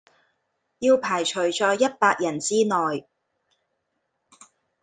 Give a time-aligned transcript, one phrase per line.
[0.79, 3.07] 要排除在一百人之内